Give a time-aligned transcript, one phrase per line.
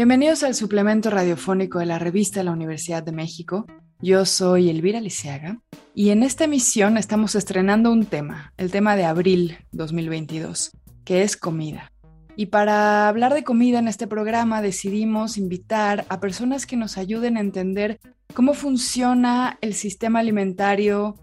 [0.00, 3.66] Bienvenidos al suplemento radiofónico de la revista de la Universidad de México.
[4.00, 5.60] Yo soy Elvira Liceaga
[5.94, 10.70] y en esta emisión estamos estrenando un tema, el tema de abril 2022,
[11.04, 11.92] que es comida.
[12.34, 17.36] Y para hablar de comida en este programa decidimos invitar a personas que nos ayuden
[17.36, 18.00] a entender
[18.32, 21.14] cómo funciona el sistema alimentario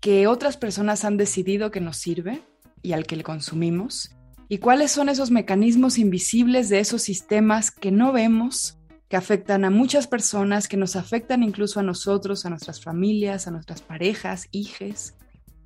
[0.00, 2.40] que otras personas han decidido que nos sirve
[2.80, 4.16] y al que le consumimos
[4.52, 8.76] y cuáles son esos mecanismos invisibles de esos sistemas que no vemos,
[9.08, 13.50] que afectan a muchas personas, que nos afectan incluso a nosotros, a nuestras familias, a
[13.50, 15.14] nuestras parejas, hijes.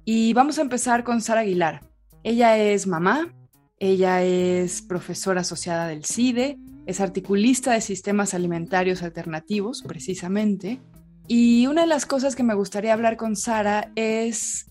[0.05, 1.81] Y vamos a empezar con Sara Aguilar.
[2.23, 3.35] Ella es mamá,
[3.81, 10.81] ella es profesora asociada del CIDE, es articulista de sistemas alimentarios alternativos, precisamente.
[11.27, 14.67] Y una de las cosas que me gustaría hablar con Sara es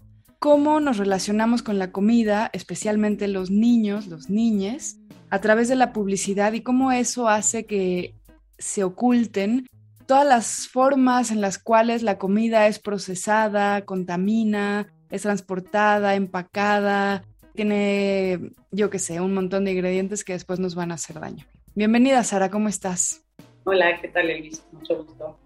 [0.45, 4.99] cómo nos relacionamos con la comida, especialmente los niños, los niñes,
[5.31, 8.13] a través de la publicidad y cómo eso hace que
[8.59, 9.65] se oculten
[10.05, 17.23] todas las formas en las cuales la comida es procesada, contamina, es transportada, empacada,
[17.55, 21.47] tiene, yo qué sé, un montón de ingredientes que después nos van a hacer daño.
[21.73, 23.25] Bienvenida, Sara, ¿cómo estás?
[23.63, 24.63] Hola, ¿qué tal, Elvis?
[24.71, 25.39] Mucho gusto.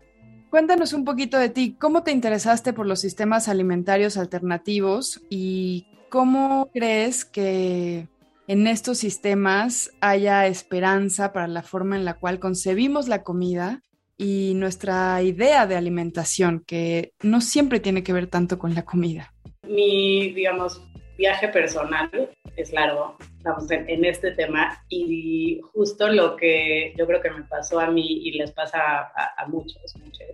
[0.49, 1.75] Cuéntanos un poquito de ti.
[1.79, 8.07] ¿Cómo te interesaste por los sistemas alimentarios alternativos y cómo crees que
[8.47, 13.83] en estos sistemas haya esperanza para la forma en la cual concebimos la comida
[14.17, 19.31] y nuestra idea de alimentación, que no siempre tiene que ver tanto con la comida?
[19.67, 20.81] Mi, digamos,
[21.19, 22.09] viaje personal
[22.55, 27.79] es largo, estamos en, este tema y justo lo que yo creo que me pasó
[27.79, 30.27] a mí y les pasa a, muchos, muchos,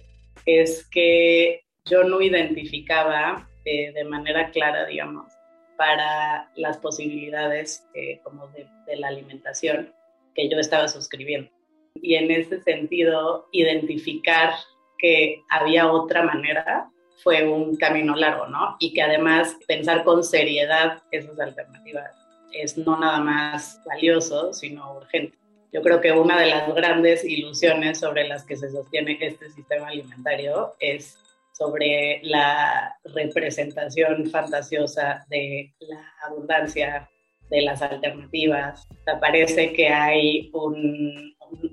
[0.46, 5.34] es que yo no identificaba eh, de manera clara, digamos,
[5.76, 9.92] para las posibilidades eh, como de, de la alimentación
[10.36, 11.50] que yo estaba suscribiendo.
[11.96, 14.54] Y en ese sentido, identificar
[15.00, 16.90] que había otra manera
[17.26, 18.78] fue un camino largo, ¿no?
[18.80, 22.12] Y que además pensar con seriedad esas alternativas
[22.52, 25.36] es no nada más valioso, sino urgente.
[25.74, 29.88] Yo creo que una de las grandes ilusiones sobre las que se sostiene este sistema
[29.88, 31.18] alimentario es
[31.52, 37.10] sobre la representación fantasiosa de la abundancia
[37.50, 38.88] de las alternativas.
[39.20, 40.52] parece que hay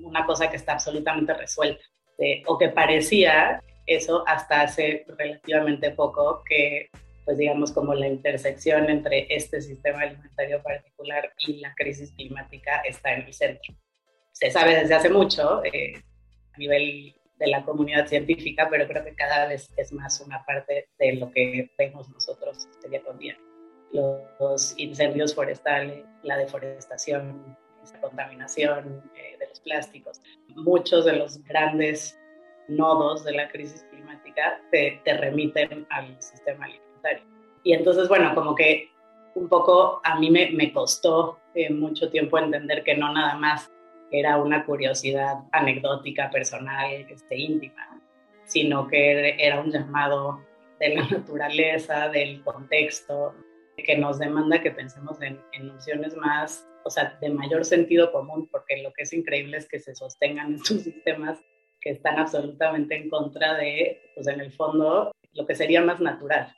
[0.01, 1.83] una cosa que está absolutamente resuelta,
[2.47, 6.89] o que parecía eso hasta hace relativamente poco que,
[7.25, 13.13] pues digamos, como la intersección entre este sistema alimentario particular y la crisis climática está
[13.13, 13.73] en el centro.
[14.31, 16.01] Se sabe desde hace mucho eh,
[16.53, 20.87] a nivel de la comunidad científica, pero creo que cada vez es más una parte
[20.97, 23.37] de lo que vemos nosotros día con día.
[23.91, 27.57] Los, incendios forestales, la deforestación,
[27.91, 30.21] la contaminación eh, de los plásticos,
[30.55, 32.17] muchos de los grandes
[32.67, 37.23] nodos de la crisis climática te, remiten al sistema alimentario.
[37.63, 38.89] Y entonces, bueno, como que
[39.35, 43.71] un poco a mí me, me costó eh, mucho tiempo entender que no nada más
[44.11, 47.99] era una curiosidad anecdótica, personal, este, íntima,
[48.45, 50.39] sino que era un llamado
[50.79, 53.33] de la naturaleza, del contexto,
[53.75, 58.47] que nos demanda que pensemos en, en nociones más, o sea, de mayor sentido común,
[58.51, 61.39] porque lo que es increíble es que se sostengan estos sistemas
[61.83, 66.55] que están absolutamente en contra de, pues en el fondo, lo que sería más natural.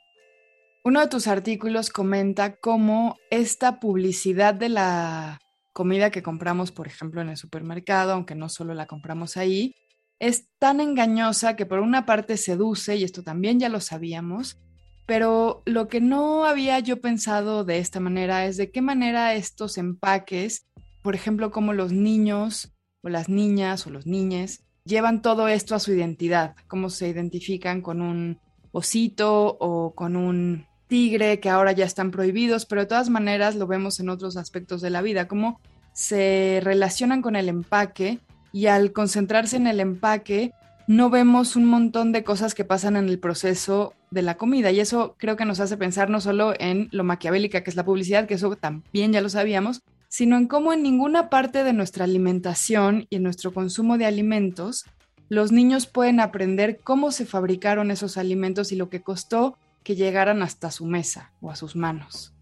[0.84, 5.40] Uno de tus artículos comenta cómo esta publicidad de la
[5.72, 9.74] comida que compramos, por ejemplo, en el supermercado, aunque no solo la compramos ahí,
[10.20, 14.58] es tan engañosa que por una parte seduce, y esto también ya lo sabíamos,
[15.06, 19.78] pero lo que no había yo pensado de esta manera es de qué manera estos
[19.78, 20.66] empaques,
[21.02, 22.72] por ejemplo, como los niños
[23.02, 27.82] o las niñas o los niñes, llevan todo esto a su identidad, cómo se identifican
[27.82, 28.38] con un
[28.72, 33.66] osito o con un tigre que ahora ya están prohibidos, pero de todas maneras lo
[33.66, 35.60] vemos en otros aspectos de la vida, cómo
[35.92, 38.20] se relacionan con el empaque
[38.52, 40.52] y al concentrarse en el empaque
[40.86, 44.70] no vemos un montón de cosas que pasan en el proceso de la comida.
[44.70, 47.84] Y eso creo que nos hace pensar no solo en lo maquiavélica que es la
[47.84, 52.04] publicidad, que eso también ya lo sabíamos, sino en cómo en ninguna parte de nuestra
[52.04, 54.84] alimentación y en nuestro consumo de alimentos
[55.28, 60.42] los niños pueden aprender cómo se fabricaron esos alimentos y lo que costó que llegaran
[60.42, 62.32] hasta su mesa o a sus manos.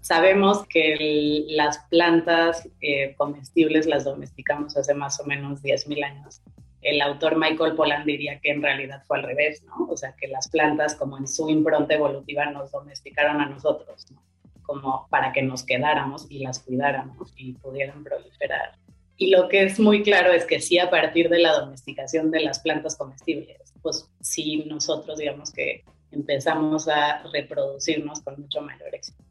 [0.00, 6.40] Sabemos que las plantas eh, comestibles las domesticamos hace más o menos 10.000 años.
[6.80, 9.86] El autor Michael Pollan diría que en realidad fue al revés, ¿no?
[9.90, 14.22] O sea, que las plantas como en su impronta evolutiva nos domesticaron a nosotros, ¿no?
[14.68, 18.76] Como para que nos quedáramos y las cuidáramos y pudieran proliferar.
[19.16, 22.40] Y lo que es muy claro es que sí, a partir de la domesticación de
[22.40, 29.24] las plantas comestibles, pues sí, nosotros digamos que empezamos a reproducirnos con mucho mayor éxito.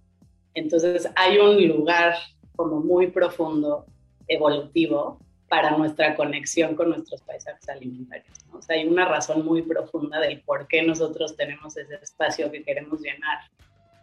[0.55, 2.15] Entonces hay un lugar
[2.55, 3.85] como muy profundo,
[4.27, 8.37] evolutivo, para nuestra conexión con nuestros paisajes alimentarios.
[8.51, 12.63] O sea, hay una razón muy profunda del por qué nosotros tenemos ese espacio que
[12.63, 13.39] queremos llenar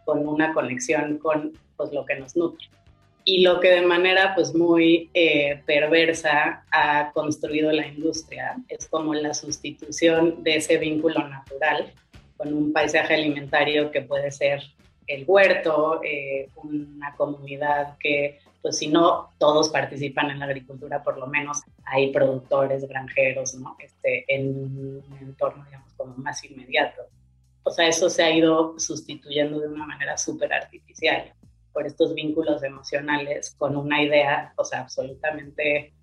[0.05, 2.67] con una conexión con pues, lo que nos nutre.
[3.27, 9.15] Y lo que de manera pues muy eh, perversa ha construido la industria es como
[9.15, 11.91] la sustitución de ese vínculo natural
[12.37, 14.61] con un paisaje alimentario que puede ser
[15.07, 21.17] el huerto, eh, una comunidad que, pues si no todos participan en la agricultura, por
[21.17, 23.75] lo menos hay productores, granjeros, ¿no?
[23.79, 27.03] Este, en un entorno, digamos, como más inmediato.
[27.67, 31.33] O sea, eso se ha ido sustituyendo de una manera súper artificial
[31.73, 35.93] por estos vínculos emocionales con una idea, o sea, absolutamente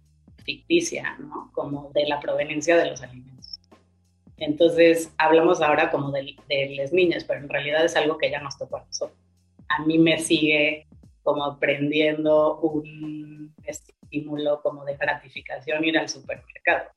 [0.44, 1.50] ficticia, ¿no?
[1.54, 3.60] Como de la proveniencia de los alimentos.
[4.38, 6.34] Entonces, hablamos ahora como de,
[6.76, 9.16] las niñas, pero en realidad es algo que ya nos tocó a nosotros.
[9.68, 10.88] A mí me sigue
[11.22, 16.90] como prendiendo un estímulo como de gratificación ir al supermercado,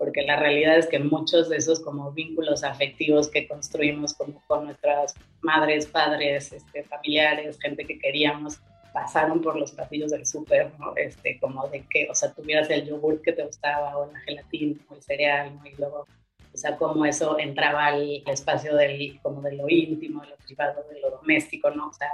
[0.00, 4.64] porque la realidad es que muchos de esos como vínculos afectivos que construimos como con
[4.64, 8.58] nuestras madres, padres, este, familiares, gente que queríamos,
[8.94, 10.96] pasaron por los pasillos del súper, ¿no?
[10.96, 14.80] Este, como de que, o sea, tuvieras el yogur que te gustaba o la gelatina
[14.88, 15.66] o el cereal, ¿no?
[15.66, 16.06] Y luego
[16.52, 20.82] o sea, cómo eso entraba al espacio del, como de lo íntimo, de lo privado,
[20.90, 21.88] de lo doméstico, ¿no?
[21.88, 22.08] O sea,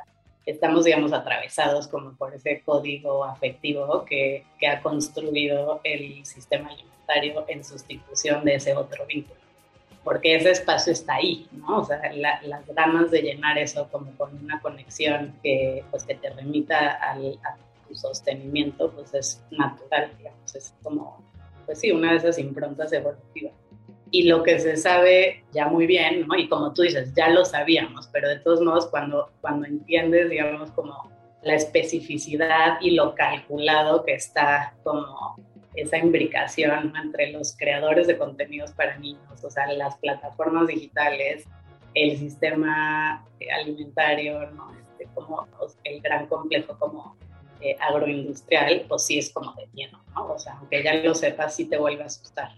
[0.47, 7.45] estamos, digamos, atravesados como por ese código afectivo que, que ha construido el sistema alimentario
[7.49, 9.41] en sustitución de ese otro vínculo.
[10.05, 11.81] Porque ese espacio está ahí, ¿no?
[11.81, 16.31] O sea, las ganas de llenar eso como con una conexión que, pues, que te
[16.31, 17.57] remita al, a
[17.89, 21.25] tu sostenimiento, pues es natural, digamos, es como,
[21.67, 23.53] pues sí, una de esas improntas evolutivas
[24.11, 26.37] y lo que se sabe ya muy bien, ¿no?
[26.37, 30.71] Y como tú dices, ya lo sabíamos, pero de todos modos cuando, cuando entiendes, digamos,
[30.73, 31.11] como
[31.43, 35.37] la especificidad y lo calculado que está como
[35.75, 41.45] esa imbricación entre los creadores de contenidos para niños, o sea, las plataformas digitales,
[41.95, 43.27] el sistema
[43.61, 44.73] alimentario, ¿no?
[44.81, 45.47] Este, como
[45.85, 47.17] el gran complejo como
[47.61, 50.33] eh, agroindustrial, pues sí es como de lleno, ¿no?
[50.33, 52.51] O sea, aunque ya lo sepas, sí te vuelve a asustar.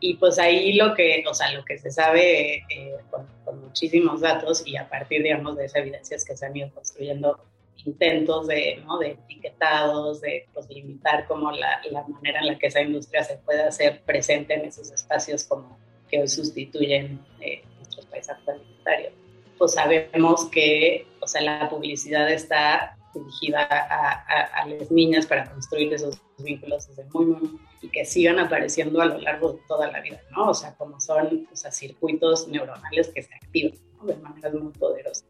[0.00, 3.28] Y pues ahí lo que, o sea, lo que se sabe eh, con,
[3.60, 7.38] muchísimos datos y a partir, digamos, de esa evidencia es que se han ido construyendo
[7.84, 8.98] intentos de, ¿no?
[8.98, 13.38] de etiquetados, de pues, limitar como la, la, manera en la que esa industria se
[13.38, 19.12] puede hacer presente en esos espacios como que hoy sustituyen eh, nuestros paisajes alimentarios.
[19.56, 25.92] Pues sabemos que, o sea, la publicidad está dirigida a, a, las niñas para construir
[25.92, 30.00] esos vínculos desde muy, muy, y que sigan apareciendo a lo largo de toda la
[30.00, 30.50] vida, ¿no?
[30.50, 34.04] O sea, como son o sea, circuitos neuronales que se activan ¿no?
[34.04, 35.26] de maneras muy poderosas.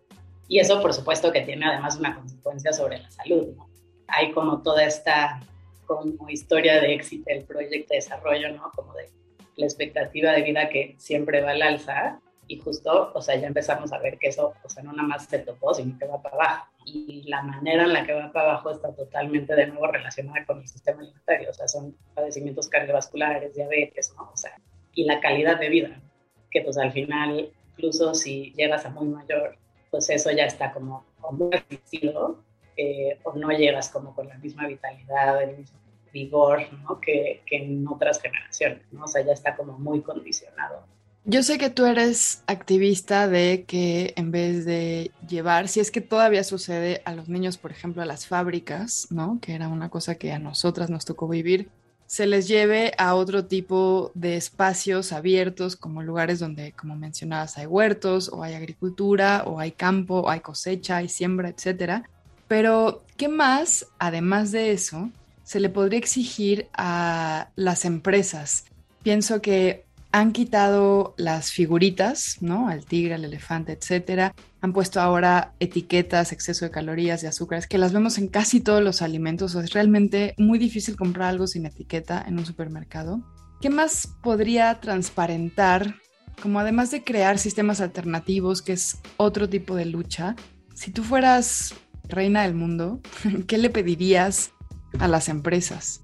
[0.49, 3.69] Y eso, por supuesto, que tiene además una consecuencia sobre la salud, ¿no?
[4.09, 5.41] Hay como toda esta
[5.87, 8.71] como historia de éxito del proyecto de desarrollo, ¿no?
[8.75, 9.11] Como de
[9.57, 13.93] la expectativa de vida que siempre va al alza y justo, o sea, ya empezamos
[13.93, 16.35] a ver que eso, o sea, no nada más se topó, sino que va para
[16.35, 16.67] abajo.
[16.85, 20.59] Y la manera en la que va para abajo está totalmente de nuevo relacionada con
[20.59, 24.31] el sistema alimentario, o sea, son padecimientos cardiovasculares, diabetes, ¿no?
[24.33, 24.51] O sea,
[24.95, 26.01] y la calidad de vida,
[26.51, 29.57] que pues al final, incluso si llegas a muy mayor,
[29.93, 32.43] pues eso ya está como, muy asistido,
[32.77, 35.79] eh, o no llegas como con la misma vitalidad, el mismo
[36.13, 37.01] vigor, ¿no?
[37.01, 39.05] Que, que en otras generaciones, ¿no?
[39.05, 40.85] O sea, ya está como muy condicionado
[41.25, 46.01] yo sé que tú eres activista de que en vez de llevar, si es que
[46.01, 49.39] todavía sucede a los niños, por ejemplo, a las fábricas, ¿no?
[49.41, 51.69] Que era una cosa que a nosotras nos tocó vivir,
[52.07, 57.67] se les lleve a otro tipo de espacios abiertos, como lugares donde, como mencionabas, hay
[57.67, 62.11] huertos, o hay agricultura, o hay campo, o hay cosecha, hay siembra, etcétera.
[62.49, 65.09] Pero, ¿qué más, además de eso,
[65.45, 68.65] se le podría exigir a las empresas?
[69.05, 72.69] Pienso que han quitado las figuritas, ¿no?
[72.69, 74.35] Al tigre, al elefante, etcétera.
[74.61, 78.83] Han puesto ahora etiquetas, exceso de calorías, de azúcares, que las vemos en casi todos
[78.83, 79.55] los alimentos.
[79.55, 83.23] es realmente muy difícil comprar algo sin etiqueta en un supermercado.
[83.61, 85.95] ¿Qué más podría transparentar?
[86.43, 90.35] Como además de crear sistemas alternativos, que es otro tipo de lucha,
[90.75, 91.75] si tú fueras
[92.09, 93.01] reina del mundo,
[93.47, 94.53] ¿qué le pedirías
[94.99, 96.01] a las empresas?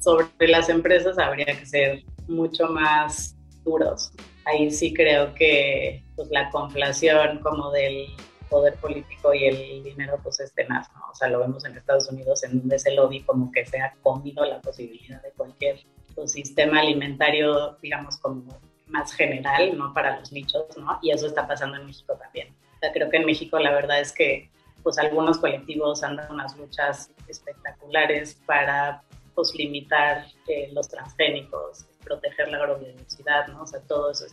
[0.00, 4.12] Sobre las empresas habría que ser mucho más duros.
[4.44, 8.06] Ahí sí creo que pues, la conflación como del
[8.48, 11.00] poder político y el dinero pues es tenaz, ¿no?
[11.10, 13.94] O sea, lo vemos en Estados Unidos en donde ese lobby como que se ha
[14.02, 15.80] comido la posibilidad de cualquier
[16.14, 19.92] pues, sistema alimentario, digamos, como más general, ¿no?
[19.92, 20.98] Para los nichos, ¿no?
[21.02, 22.54] Y eso está pasando en México también.
[22.76, 24.50] O sea, creo que en México la verdad es que
[24.82, 29.02] pues algunos colectivos han dado unas luchas espectaculares para
[29.34, 33.62] pues limitar eh, los transgénicos, proteger la agrobiodiversidad, ¿no?
[33.62, 34.26] O sea, todo eso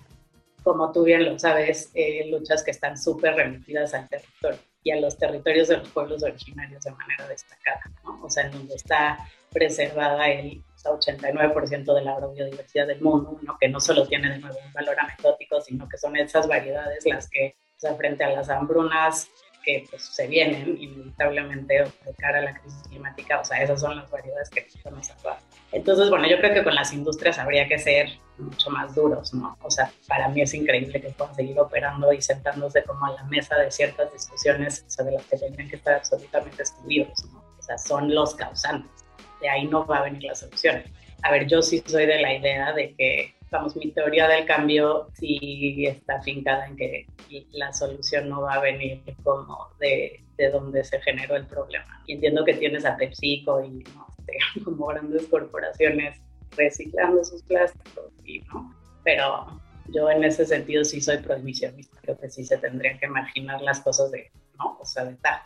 [0.63, 4.99] como tú bien lo sabes, eh, luchas que están súper remitidas al territorio y a
[4.99, 8.19] los territorios de los pueblos originarios de manera destacada, ¿no?
[8.23, 9.17] O sea, en donde está
[9.51, 13.57] preservada el 89% de la agrobiodiversidad del mundo, ¿no?
[13.59, 17.29] que no solo tiene de nuevo un valor anecdótico, sino que son esas variedades las
[17.29, 19.29] que, o sea, frente a las hambrunas
[19.63, 23.95] que pues, se vienen inevitablemente de cara a la crisis climática, o sea, esas son
[23.95, 25.37] las variedades que necesitamos actuar.
[25.71, 29.57] Entonces, bueno, yo creo que con las industrias habría que ser mucho más duros, ¿no?
[29.61, 33.23] O sea, para mí es increíble que puedan seguir operando y sentándose como a la
[33.25, 37.43] mesa de ciertas discusiones, o sea, de las que tendrían que estar absolutamente excluidos, ¿no?
[37.57, 38.91] O sea, son los causantes.
[39.39, 40.83] De ahí no va a venir la solución.
[41.23, 45.09] A ver, yo sí soy de la idea de que vamos, mi teoría del cambio
[45.13, 47.05] sí está afincada en que
[47.51, 52.01] la solución no va a venir como de, de donde se generó el problema.
[52.07, 54.07] Y entiendo que tienes a PepsiCo y ¿no?
[54.21, 56.19] Este, como grandes corporaciones
[56.55, 58.73] reciclando sus plásticos, y, ¿no?
[59.03, 63.61] pero yo en ese sentido sí soy prohibicionista, creo que sí se tendría que imaginar
[63.61, 64.77] las cosas de, ¿no?
[64.79, 65.41] O sea, de tal.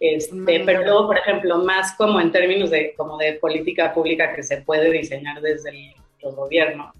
[0.00, 0.66] Este, mm.
[0.66, 4.62] pero luego, por ejemplo, más como en términos de, como de política pública que se
[4.62, 6.92] puede diseñar desde los gobiernos,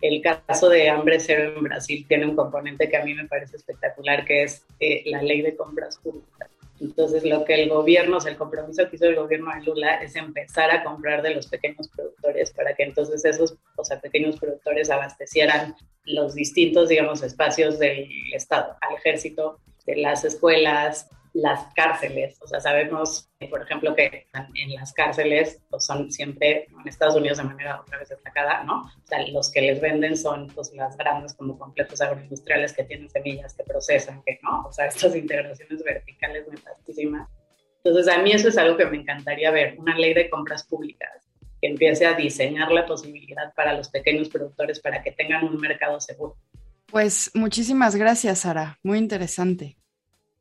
[0.00, 3.56] el caso de hambre cero en Brasil tiene un componente que a mí me parece
[3.56, 6.50] espectacular, que es eh, la ley de compras públicas.
[6.80, 9.94] Entonces, lo que el gobierno, o sea, el compromiso que hizo el gobierno de Lula
[9.96, 14.38] es empezar a comprar de los pequeños productores para que entonces esos, o sea, pequeños
[14.38, 15.74] productores abastecieran
[16.04, 22.38] los distintos, digamos, espacios del Estado, al ejército, de las escuelas, las cárceles.
[22.42, 27.38] O sea, sabemos, por ejemplo, que en las cárceles pues, son siempre, en Estados Unidos
[27.38, 28.82] de manera otra vez destacada, ¿no?
[28.82, 33.10] O sea, los que les venden son pues las grandes como complejos agroindustriales que tienen
[33.10, 37.28] semillas, que procesan, que no, o sea, estas integraciones verticales metastísimas.
[37.84, 41.10] Entonces, a mí eso es algo que me encantaría ver, una ley de compras públicas
[41.60, 46.00] que empiece a diseñar la posibilidad para los pequeños productores para que tengan un mercado
[46.00, 46.38] seguro.
[46.86, 48.78] Pues muchísimas gracias, Sara.
[48.82, 49.76] Muy interesante.